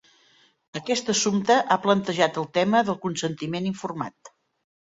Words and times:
Aquest 0.79 1.11
assumpte 1.13 1.57
ha 1.75 1.77
plantejat 1.85 2.41
el 2.45 2.49
tema 2.57 2.83
del 2.89 2.99
consentiment 3.07 3.71
informat. 3.77 4.35